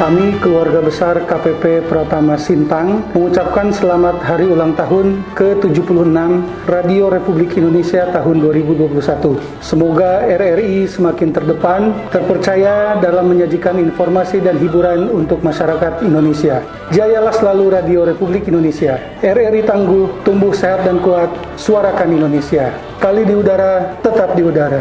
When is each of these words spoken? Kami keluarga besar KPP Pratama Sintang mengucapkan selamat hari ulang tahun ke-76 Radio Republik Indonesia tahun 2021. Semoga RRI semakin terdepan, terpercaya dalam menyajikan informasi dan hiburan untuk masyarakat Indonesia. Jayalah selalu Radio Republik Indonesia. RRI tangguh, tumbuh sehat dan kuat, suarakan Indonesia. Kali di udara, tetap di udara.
Kami 0.00 0.40
keluarga 0.40 0.80
besar 0.80 1.28
KPP 1.28 1.84
Pratama 1.84 2.32
Sintang 2.40 3.04
mengucapkan 3.12 3.68
selamat 3.68 4.24
hari 4.24 4.48
ulang 4.48 4.72
tahun 4.72 5.20
ke-76 5.36 6.16
Radio 6.64 7.12
Republik 7.12 7.60
Indonesia 7.60 8.08
tahun 8.08 8.40
2021. 8.40 8.96
Semoga 9.60 10.24
RRI 10.24 10.88
semakin 10.88 11.36
terdepan, 11.36 11.92
terpercaya 12.08 12.96
dalam 12.96 13.28
menyajikan 13.28 13.76
informasi 13.76 14.40
dan 14.40 14.56
hiburan 14.56 15.12
untuk 15.12 15.44
masyarakat 15.44 16.00
Indonesia. 16.00 16.64
Jayalah 16.96 17.36
selalu 17.36 17.64
Radio 17.68 18.08
Republik 18.08 18.48
Indonesia. 18.48 18.96
RRI 19.20 19.68
tangguh, 19.68 20.24
tumbuh 20.24 20.56
sehat 20.56 20.88
dan 20.88 21.04
kuat, 21.04 21.28
suarakan 21.60 22.08
Indonesia. 22.16 22.72
Kali 22.96 23.28
di 23.28 23.36
udara, 23.36 24.00
tetap 24.00 24.32
di 24.32 24.48
udara. 24.48 24.80